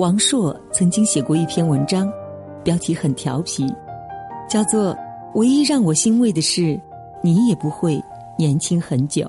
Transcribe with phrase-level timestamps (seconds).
[0.00, 2.10] 王朔曾经写过一篇文章，
[2.64, 3.66] 标题很调皮，
[4.48, 4.94] 叫做
[5.34, 6.80] 《唯一让我欣慰的是，
[7.22, 8.02] 你也不会
[8.38, 9.26] 年轻很久》。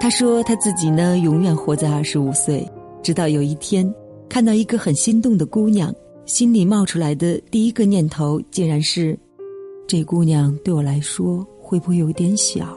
[0.00, 2.66] 他说他自己呢，永远活在二十五岁，
[3.02, 3.94] 直到有一天
[4.26, 5.94] 看到一个很心动的姑娘，
[6.24, 9.18] 心里冒出来的第一个念头竟然是：
[9.86, 12.74] 这姑娘对我来说会不会有点小？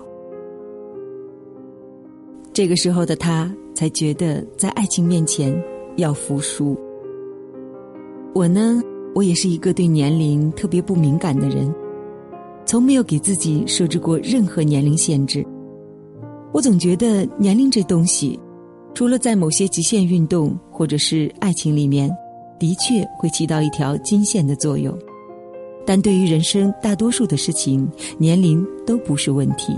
[2.51, 5.57] 这个时候的他才觉得，在爱情面前
[5.97, 6.77] 要服输。
[8.33, 8.81] 我呢，
[9.13, 11.73] 我也是一个对年龄特别不敏感的人，
[12.65, 15.45] 从没有给自己设置过任何年龄限制。
[16.53, 18.39] 我总觉得年龄这东西，
[18.93, 22.09] 除了在某些极限运动或者是爱情里面，
[22.59, 24.97] 的确会起到一条金线的作用，
[25.85, 29.75] 但对于人生大多数的事情，年龄都不是问题。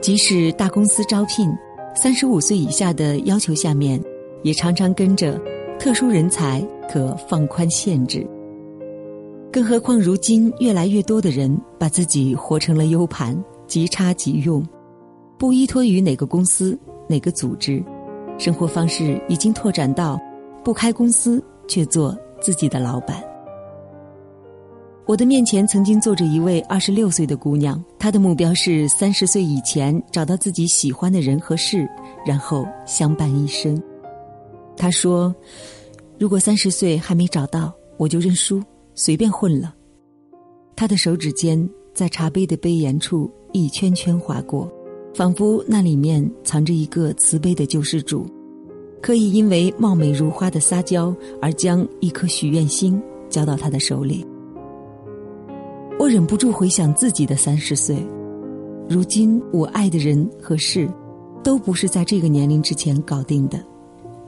[0.00, 1.50] 即使大公司招聘。
[1.92, 4.00] 三十五岁以下的要求下面，
[4.42, 5.40] 也常常跟着
[5.78, 8.26] 特殊人才可放宽限制。
[9.52, 14.64] 更何况如今越来越多的人把自己活成了 U 盘，即插即用，
[15.36, 16.78] 不依托于哪个公司、
[17.08, 17.82] 哪个组织，
[18.38, 20.20] 生活方式已经拓展到
[20.62, 23.22] 不开公司却做自己的老板。
[25.06, 31.88] 我的面前曾经坐着一位二十六岁的姑娘，她的目标是三十岁以前找到自己喜欢的人和事，
[32.24, 33.82] 然后相伴一生。
[34.80, 35.34] 他说
[36.18, 38.62] ：“如果三十岁还没找到，我就认输，
[38.94, 39.74] 随便混了。”
[40.74, 44.72] 他的手指尖在茶杯的杯沿处一圈圈划过，
[45.14, 48.24] 仿佛那里面藏着一个慈悲的救世主，
[49.02, 54.26] 可以因为貌美如花的撒娇而将一颗许愿星交到他的手里。
[55.98, 58.02] 我忍不住回想自己的三十岁，
[58.88, 60.88] 如今我爱的人和事，
[61.44, 63.62] 都不是在这个年龄之前搞定的。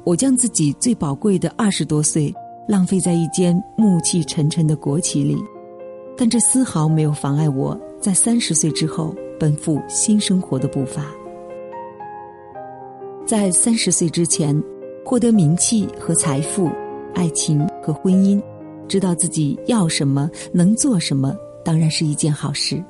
[0.05, 2.34] 我将自己最宝贵的二十多岁
[2.67, 5.36] 浪费在一间暮气沉沉的国企里，
[6.17, 11.06] 但这丝毫没有妨碍我在三十岁之后奔赴新生活的步伐。
[13.25, 14.60] 在三十岁之前，
[15.04, 16.69] 获得名气和财富、
[17.15, 18.43] 爱情和婚姻，
[18.88, 21.34] 知道自己要什么，能做什么。
[21.65, 22.82] 当然是一件好事。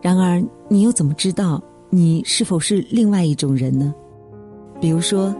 [0.00, 1.60] 然而，你又怎么知道
[1.90, 3.92] 你是否是另外一种人呢？
[4.80, 5.34] 比如说，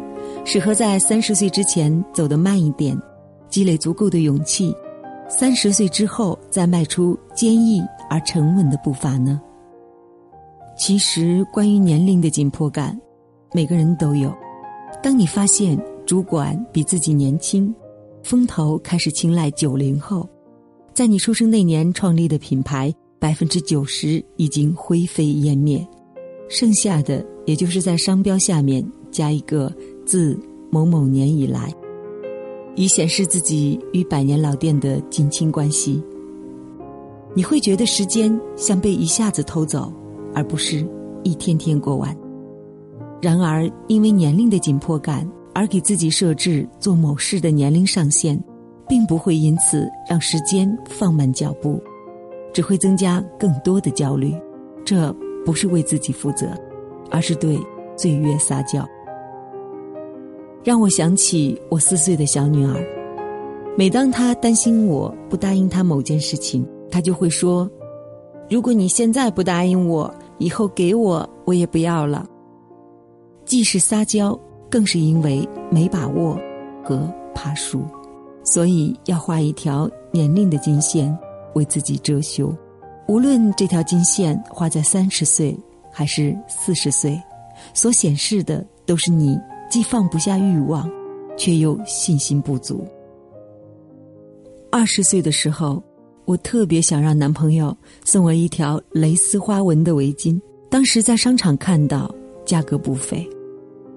[0.44, 2.96] 适合在三十岁之前走得慢一点，
[3.48, 4.74] 积累足够的勇气，
[5.28, 9.40] 三十岁之后再迈出坚毅而沉稳的步伐呢？
[10.76, 13.00] 其实，关于年龄的紧迫感，
[13.52, 14.32] 每个人都有。
[15.02, 17.74] 当你发现主管比自己年轻，
[18.22, 20.28] 风头开始青睐九零后。
[20.92, 25.84] 在你出生那年创立的品牌，百分之九十已经灰飞烟灭，
[26.48, 29.72] 剩下的也就是在商标下面加一个
[30.04, 30.38] 自
[30.68, 31.72] 某某年以来，
[32.74, 36.02] 以显示自己与百年老店的近亲关系。
[37.32, 39.90] 你会觉得时间像被一下子偷走，
[40.34, 40.86] 而不是
[41.22, 42.14] 一天天过完。
[43.22, 48.38] 然而，因为年龄的紧迫感而给自己设置做某事的年龄上限。
[48.86, 51.82] 并不会因此让时间放慢脚步，
[52.52, 54.34] 只会增加更多的焦虑。
[54.84, 55.10] 这
[55.42, 56.48] 不是为自己负责，
[57.10, 57.58] 而是对
[57.96, 58.86] 岁月撒娇。
[60.64, 62.82] 让我想起我四岁的小女儿，
[63.76, 67.70] 每当她担心我不答应她某件事情，她就会说
[68.48, 72.26] ：“如果你现在不答应我，以后给我我也不要了。”
[73.44, 74.38] 既是撒娇，
[74.70, 76.40] 更是因为没把握
[76.82, 77.82] 和怕输。
[78.42, 81.14] 所以要画一条年龄的金线，
[81.54, 82.54] 为自己遮羞。
[83.06, 85.54] 无论这条金线画在三十岁
[85.92, 87.20] 还是四十岁，
[87.74, 89.38] 所显示的都是你
[89.74, 90.88] 既放不下欲望，
[91.36, 92.86] 却又信心不足。
[94.70, 95.82] 二十岁的时候，
[96.26, 100.40] 我特别想让男朋友送我一条蕾丝花纹的围巾，
[100.70, 102.08] 当时在商场看到，
[102.44, 103.28] 价格不菲。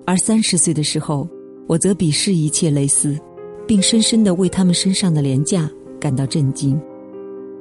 [0.04, 1.30] 而三十岁的时候，
[1.68, 3.16] 我则鄙视一切蕾丝。
[3.68, 5.70] 并深深的为他们身上的廉价
[6.00, 6.82] 感到震惊。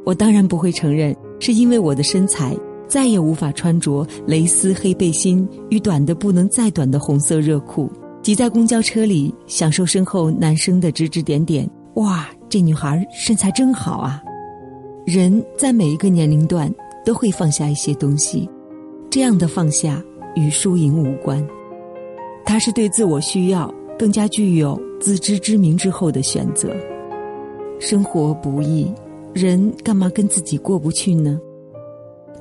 [0.06, 2.56] 我当然不会承认是因为我的身材
[2.88, 7.92] 再也无法穿着蕾丝黑背心与短的不能再短的红色热裤，
[8.26, 11.64] 挤在公交车里享受身后男生的指指点点。
[11.94, 14.20] 哇，这女孩身材真好啊！
[15.06, 16.68] 人在每一个年龄段
[17.04, 18.50] 都会放下一些东西，
[19.08, 20.02] 这样的放下
[20.34, 21.40] 与输赢无关，
[22.44, 23.72] 它是对自我需要。
[23.96, 26.74] 更加具有自知之明之后的选择。
[27.78, 28.92] 生活不易，
[29.34, 31.38] 人干嘛跟自己过不去呢？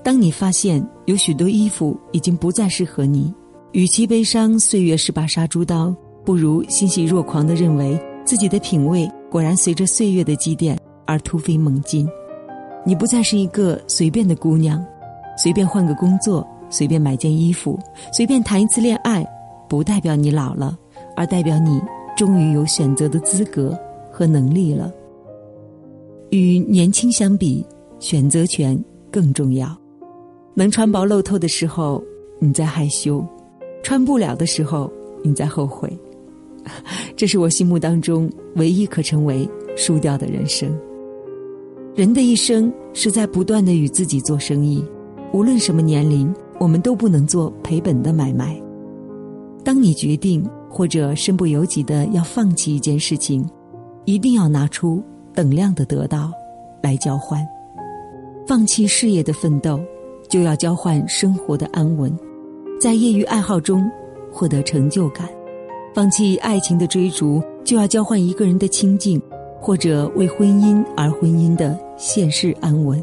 [0.03, 3.31] 当你发现有许多衣服已经不再适合你，
[3.75, 5.93] 与其悲伤岁月是把杀猪刀，
[6.23, 12.07] 不如欣喜若狂的认为自己的品味果然随着岁月的积淀而突飞猛进。
[12.85, 14.81] 你不再是一个随便的姑娘，
[15.37, 17.77] 随便换个工作，随便买件衣服，
[18.13, 19.27] 随便谈一次恋爱，
[19.67, 20.77] 不代表你老了，
[21.13, 21.81] 而代表你
[22.15, 23.77] 终于有选择的资格
[24.09, 24.89] 和能力了。
[26.29, 27.65] 与年轻相比，
[27.99, 28.81] 选择权
[29.11, 29.77] 更重要。
[30.53, 32.01] 能穿薄露透的时候，
[32.39, 33.21] 你在害羞；
[33.85, 34.91] 穿不了的时候，
[35.21, 35.95] 你在后悔。
[37.15, 39.47] 这是我心目当中唯一可成为
[39.77, 40.75] 输掉的人生。
[41.93, 44.83] 人的一生是在不断的与自己做生意，
[45.33, 48.59] 无论什么年龄，我们都不能做赔本的买卖。
[49.63, 53.47] 当你决定或者身不由己的要放弃一件事情，
[54.05, 54.99] 一定要拿出
[55.31, 56.31] 等量的得到
[56.81, 57.39] 来交换。
[58.47, 59.79] 放弃事业的奋斗。
[60.27, 62.11] 就要交换生活的安稳，
[62.79, 63.89] 在业余爱好中
[64.31, 65.27] 获得成就感；
[65.93, 69.21] 放弃爱情的追逐，就要交换一个人的清静，
[69.59, 73.01] 或者为婚姻而婚姻的现世安稳；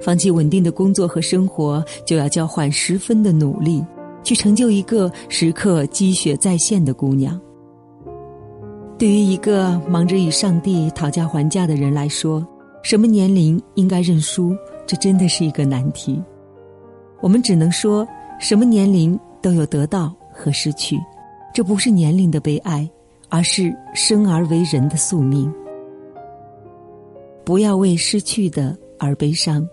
[0.00, 3.84] 放弃稳定的工作和生活，就要交换十分的努力，
[4.22, 7.38] 去成就一个时刻积雪在线的姑娘。
[8.98, 12.44] 对于一个忙着与上帝讨价还价的人来说，
[12.82, 14.56] 什么年龄应该认输，
[14.86, 16.20] 这真的是一个难题。
[17.20, 18.06] 我们只能说，
[18.40, 20.98] 什么年龄都有得到和失去，
[21.52, 22.90] 这不是年龄的悲哀，
[23.28, 25.52] 而是生而为人的宿命。
[27.44, 29.68] 不要为失去的而悲伤，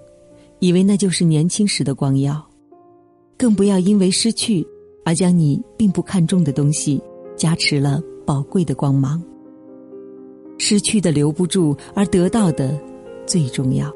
[0.60, 2.36] 以为那就是年轻时的光耀；
[3.38, 4.68] 更不要因为失去
[5.06, 7.02] 而将你并不看重的东西
[7.38, 9.24] 加持了宝贵的光芒。
[10.58, 12.78] 失去的留不住，而得到的
[13.26, 13.90] 最重要。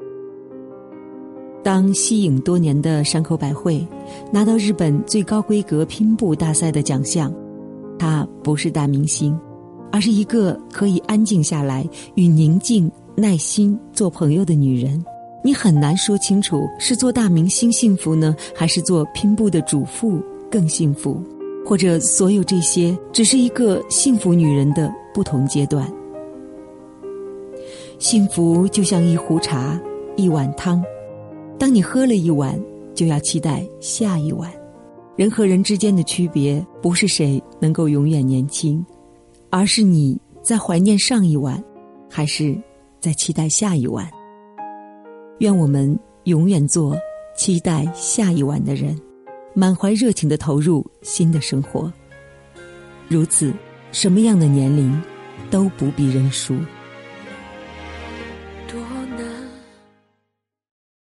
[1.63, 3.85] 当息影多年的山口百惠
[4.31, 7.31] 拿到日本最高规格拼布大赛的奖项，
[7.99, 9.37] 她不是大明星，
[9.91, 15.03] 而是一个可以安静下来与宁静、耐心做朋友的女人。
[15.43, 20.19] 你很难说清楚是做大明星幸福呢，还是做拼布的主妇
[20.49, 21.21] 更幸福，
[21.65, 25.87] 或者所有这些只是一个幸福女人的不同阶段。
[27.99, 29.79] 幸福就像一壶茶，
[30.15, 30.83] 一碗汤。
[31.61, 32.59] 当你喝了一碗，
[32.95, 34.51] 就要期待下一碗。
[35.15, 38.83] 人和人之间的区别，不是谁能够永远年轻，
[39.51, 41.63] 而是你在怀念上一碗，
[42.09, 42.59] 还是
[42.99, 44.09] 在期待下一碗。
[45.37, 46.97] 愿我们永远做
[47.37, 48.99] 期待下一碗的人，
[49.53, 51.93] 满怀热情的投入新的生活。
[53.07, 53.53] 如此，
[53.91, 54.99] 什么样的年龄，
[55.51, 56.55] 都不必认输。